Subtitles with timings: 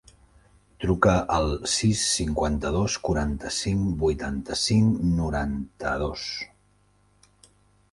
[0.85, 6.27] Truca al sis, cinquanta-dos, quaranta-cinc, vuitanta-cinc, noranta-dos.